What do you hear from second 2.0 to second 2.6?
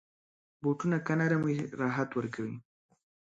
ورکوي.